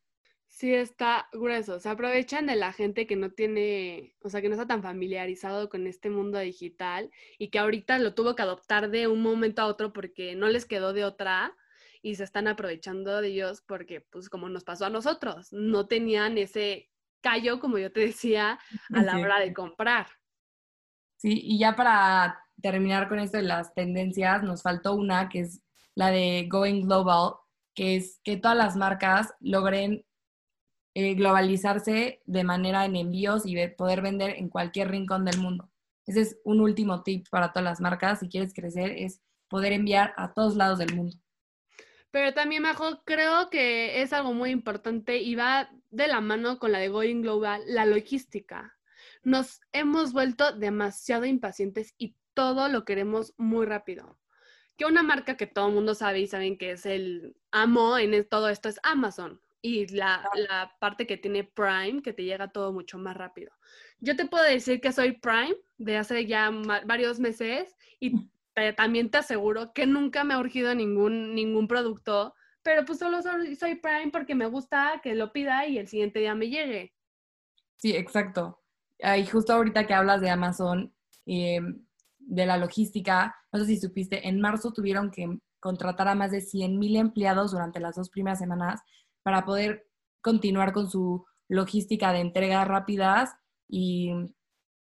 Sí, 0.48 0.72
está 0.72 1.30
grueso. 1.34 1.80
Se 1.80 1.90
aprovechan 1.90 2.46
de 2.46 2.56
la 2.56 2.74
gente 2.74 3.08
que 3.08 3.16
no 3.16 3.32
tiene, 3.32 4.16
o 4.22 4.30
sea, 4.30 4.40
que 4.40 4.50
no 4.50 4.54
está 4.54 4.68
tan 4.68 4.84
familiarizado 4.84 5.68
con 5.68 5.88
este 5.88 6.12
mundo 6.12 6.38
digital 6.38 7.10
y 7.40 7.50
que 7.50 7.58
ahorita 7.58 7.98
lo 7.98 8.14
tuvo 8.14 8.36
que 8.36 8.44
adoptar 8.44 8.92
de 8.92 9.08
un 9.08 9.24
momento 9.24 9.64
a 9.64 9.66
otro 9.66 9.94
porque 9.94 10.36
no 10.36 10.48
les 10.50 10.66
quedó 10.66 10.94
de 10.94 11.06
otra 11.06 11.56
y 12.04 12.16
se 12.16 12.24
están 12.24 12.48
aprovechando 12.48 13.20
de 13.20 13.30
ellos 13.30 13.64
porque, 13.66 14.02
pues, 14.02 14.30
como 14.30 14.48
nos 14.48 14.64
pasó 14.64 14.86
a 14.86 14.92
nosotros, 14.92 15.52
no 15.52 15.88
tenían 15.88 16.38
ese 16.38 16.92
callo, 17.22 17.60
como 17.60 17.80
yo 17.80 17.92
te 17.92 18.02
decía, 18.02 18.60
a 18.94 19.02
la 19.02 19.18
hora 19.18 19.40
de 19.40 19.54
comprar. 19.54 20.06
Sí, 21.18 21.40
y 21.42 21.58
ya 21.58 21.76
para 21.76 22.44
terminar 22.62 23.10
con 23.10 23.18
esto 23.18 23.38
de 23.38 23.44
las 23.44 23.74
tendencias, 23.74 24.44
nos 24.44 24.62
faltó 24.62 24.94
una 24.94 25.30
que 25.30 25.40
es 25.40 25.64
la 25.96 26.12
de 26.12 26.48
Going 26.50 26.86
Global, 26.86 27.36
que 27.76 27.96
es 27.96 28.20
que 28.24 28.38
todas 28.38 28.58
las 28.58 28.76
marcas 28.76 29.34
logren 29.40 30.06
eh, 30.96 31.16
globalizarse 31.16 32.22
de 32.26 32.44
manera 32.44 32.86
en 32.86 32.96
envíos 32.96 33.44
y 33.46 33.56
poder 33.70 34.02
vender 34.02 34.36
en 34.38 34.50
cualquier 34.50 34.92
rincón 34.92 35.26
del 35.26 35.40
mundo. 35.40 35.70
Ese 36.06 36.22
es 36.22 36.38
un 36.44 36.60
último 36.60 37.04
tip 37.04 37.28
para 37.30 37.52
todas 37.52 37.64
las 37.64 37.82
marcas 37.82 38.20
si 38.20 38.30
quieres 38.30 38.54
crecer, 38.54 38.92
es 38.92 39.22
poder 39.48 39.74
enviar 39.74 40.14
a 40.18 40.34
todos 40.34 40.56
lados 40.56 40.80
del 40.80 40.96
mundo. 40.96 41.18
Pero 42.12 42.34
también, 42.34 42.62
Majo, 42.62 43.02
creo 43.06 43.50
que 43.50 44.04
es 44.04 44.14
algo 44.14 44.34
muy 44.34 44.52
importante 44.52 45.18
y 45.18 45.34
va 45.34 45.72
de 45.90 46.08
la 46.08 46.22
mano 46.22 46.60
con 46.60 46.72
la 46.72 46.78
de 46.78 46.90
Going 46.90 47.22
Global, 47.22 47.64
la 47.66 47.86
logística. 47.86 48.78
Nos 49.24 49.62
hemos 49.72 50.14
vuelto 50.14 50.52
demasiado 50.52 51.26
impacientes 51.26 51.96
y 51.98 52.16
todo 52.36 52.70
lo 52.70 52.86
queremos 52.86 53.34
muy 53.38 53.66
rápido. 53.66 54.20
Que 54.84 54.90
una 54.90 55.02
marca 55.02 55.38
que 55.38 55.48
todo 55.48 55.70
el 55.70 55.76
mundo 55.76 55.96
sabe 55.96 56.20
y 56.20 56.28
saben 56.28 56.58
que 56.58 56.72
es 56.72 56.86
el 56.86 57.38
amo 57.52 57.98
en 57.98 58.28
todo 58.28 58.50
esto 58.50 58.68
es 58.68 58.82
Amazon 58.84 59.40
y 59.62 59.88
la, 59.96 60.30
la, 60.36 60.76
parte 60.78 61.08
que 61.08 61.16
tiene 61.16 61.46
Prime, 61.46 62.02
que 62.02 62.12
te 62.12 62.26
llega 62.26 62.52
todo 62.52 62.74
mucho 62.74 62.98
más 62.98 63.16
rápido. 63.16 63.54
Yo 64.02 64.18
te 64.18 64.26
puedo 64.26 64.44
decir 64.44 64.82
que 64.82 64.92
soy 64.92 65.14
Prime 65.14 65.56
de 65.78 65.96
hace 65.96 66.26
ya 66.26 66.52
varios 66.86 67.22
meses 67.22 67.78
y 68.02 68.30
también 68.76 69.10
te 69.10 69.20
aseguro 69.20 69.72
que 69.72 69.86
nunca 69.86 70.26
me 70.26 70.34
ha 70.34 70.40
urgido 70.40 70.76
ningún, 70.76 71.34
ningún 71.34 71.70
producto, 71.70 72.36
pero 72.62 72.84
pues 72.84 73.00
solo 73.00 73.22
soy, 73.22 73.56
soy, 73.56 73.76
Prime 73.76 74.12
porque 74.12 74.36
me 74.36 74.48
gusta 74.48 75.00
que 75.02 75.16
lo 75.16 75.32
pida 75.32 75.66
y 75.66 75.78
el 75.78 75.88
siguiente 75.88 76.20
día 76.20 76.36
me 76.36 76.50
llegue. 76.50 76.94
Sí, 77.78 77.96
exacto. 77.96 78.62
Y 79.00 79.26
justo 79.28 79.54
ahorita 79.54 79.88
que 79.88 79.94
hablas 79.94 80.20
de 80.20 80.30
Amazon, 80.30 80.94
eh, 81.26 81.62
de 82.20 82.46
la 82.46 82.58
logística, 82.58 83.34
no 83.54 83.60
sé 83.60 83.66
si 83.68 83.80
supiste, 83.80 84.28
en 84.28 84.42
marzo 84.42 84.74
tuvieron 84.74 85.12
que 85.12 85.40
contratar 85.60 86.08
a 86.08 86.16
más 86.16 86.32
de 86.32 86.42
100 86.42 86.78
mil 86.78 86.96
empleados 86.96 87.52
durante 87.52 87.80
las 87.80 87.96
dos 87.96 88.10
primeras 88.10 88.40
semanas 88.40 88.82
para 89.22 89.46
poder 89.46 89.88
continuar 90.22 90.74
con 90.74 90.90
su 90.90 91.26
logística 91.48 92.12
de 92.12 92.20
entregas 92.20 92.68
rápidas 92.68 93.36
y 93.70 94.12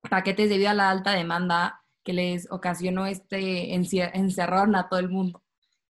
paquetes 0.08 0.48
debido 0.48 0.70
a 0.70 0.74
la 0.74 0.90
alta 0.90 1.12
demanda 1.12 1.82
que 2.02 2.12
les 2.12 2.50
ocasionó 2.50 3.06
este 3.06 3.74
encerrón 3.74 4.76
a 4.76 4.88
todo 4.88 5.00
el 5.00 5.08
mundo. 5.08 5.42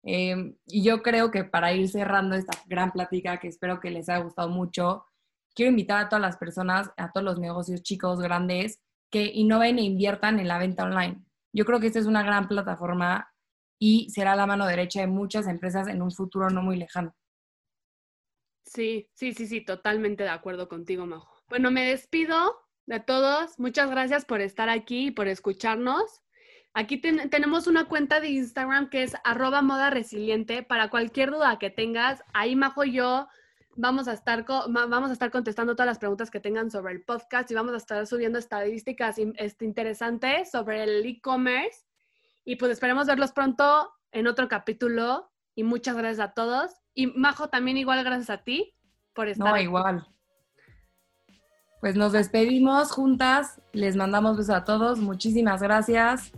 Em, 0.03 0.57
y 0.67 0.83
yo 0.83 1.03
creo 1.03 1.31
que 1.31 1.45
para 1.45 1.73
ir 1.73 1.89
cerrando 1.89 2.37
esta 2.37 2.59
gran 2.67 2.93
plática, 2.93 3.39
que 3.39 3.49
espero 3.49 3.81
que 3.81 3.91
les 3.91 4.09
haya 4.09 4.23
gustado 4.25 4.49
mucho, 4.49 5.05
quiero 5.55 5.71
invitar 5.71 5.99
a 5.99 6.09
todas 6.09 6.23
las 6.23 6.37
personas, 6.37 6.91
a 6.97 7.13
todos 7.13 7.25
los 7.25 7.39
negocios 7.39 7.83
chicos, 7.83 8.21
grandes, 8.21 8.81
que 9.11 9.25
innoven 9.35 9.79
e 9.79 9.83
inviertan 9.83 10.41
en 10.41 10.49
la 10.49 10.59
venta 10.59 10.85
online. 10.85 11.26
Yo 11.57 11.65
creo 11.65 11.81
que 11.81 11.87
esta 11.87 11.99
es 11.99 12.05
una 12.05 12.23
gran 12.23 12.49
plataforma 12.49 13.33
y 13.79 14.11
será 14.11 14.37
la 14.37 14.47
mano 14.47 14.67
derecha 14.67 15.01
de 15.01 15.07
muchas 15.07 15.49
empresas 15.49 15.89
en 15.89 16.03
un 16.03 16.13
futuro 16.13 16.51
no 16.51 16.61
muy 16.61 16.77
lejano. 16.77 17.17
Sí, 18.67 19.09
sí, 19.15 19.33
sí, 19.33 19.47
sí, 19.47 19.65
totalmente 19.65 20.25
de 20.25 20.29
acuerdo 20.29 20.69
contigo, 20.69 21.07
Majo. 21.07 21.43
Bueno, 21.49 21.71
me 21.71 21.89
despido 21.89 22.55
de 22.85 23.01
todos. 23.01 23.59
Muchas 23.59 23.91
gracias 23.91 24.27
por 24.27 24.43
estar 24.43 24.69
aquí 24.69 25.07
y 25.07 25.11
por 25.13 25.29
escucharnos. 25.29 26.23
Aquí 26.75 26.99
tenemos 26.99 27.67
una 27.67 27.89
cuenta 27.89 28.21
de 28.21 28.29
Instagram 28.29 28.91
que 28.91 29.05
es 29.05 29.15
arroba 29.25 29.63
moda 29.63 29.89
resiliente. 29.89 30.63
Para 30.63 30.91
cualquier 30.91 31.31
duda 31.31 31.59
que 31.59 31.71
tengas, 31.71 32.23
ahí 32.35 32.55
Majo 32.55 32.85
yo 32.85 33.29
vamos 33.77 34.09
a, 34.09 34.13
estar 34.13 34.45
vamos 34.69 35.11
a 35.11 35.13
estar 35.13 35.31
contestando 35.31 35.75
todas 35.75 35.87
las 35.87 35.99
preguntas 35.99 36.31
que 36.31 36.41
tengan 36.41 36.71
sobre 36.71 36.95
el 36.95 37.03
podcast 37.03 37.51
y 37.51 37.55
vamos 37.55 37.75
a 37.75 37.77
estar 37.77 38.07
subiendo 38.07 38.39
estadísticas 38.39 39.17
este, 39.37 39.65
interesantes 39.65 40.51
sobre 40.51 40.83
el 40.83 41.07
e-commerce. 41.07 41.85
Y 42.45 42.57
pues 42.57 42.73
esperemos 42.73 43.07
verlos 43.07 43.33
pronto 43.33 43.93
en 44.13 44.27
otro 44.27 44.49
capítulo. 44.49 45.31
Y 45.55 45.65
muchas 45.65 45.97
gracias 45.97 46.21
a 46.21 46.33
todos. 46.33 46.71
Y 46.95 47.09
Majo, 47.09 47.49
también 47.49 47.77
igual 47.77 48.03
gracias 48.05 48.31
a 48.31 48.43
ti 48.43 48.75
por 49.15 49.29
estar. 49.29 49.49
No, 49.49 49.59
igual. 49.59 50.07
Pues 51.81 51.97
nos 51.97 52.13
despedimos 52.13 52.91
juntas. 52.91 53.61
Les 53.73 53.97
mandamos 53.97 54.37
besos 54.37 54.55
a 54.55 54.65
todos. 54.65 54.99
Muchísimas 54.99 55.63
gracias. 55.63 56.33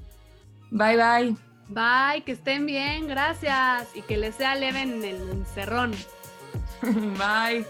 Bye, 0.71 0.97
bye. 0.97 1.37
Bye, 1.69 2.23
que 2.25 2.33
estén 2.33 2.67
bien. 2.67 3.09
Gracias. 3.09 3.95
Y 3.95 4.03
que 4.03 4.17
les 4.17 4.35
sea 4.37 4.55
leve 4.55 4.83
en 4.83 5.05
el 5.05 5.31
encerrón. 5.31 5.93
bye. 7.19 7.65